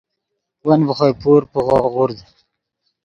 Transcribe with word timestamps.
ون 0.65 0.79
ڤے 0.87 0.93
خوئے 0.97 1.13
پور 1.21 1.41
پیغو 1.51 1.79
غورد 1.93 2.19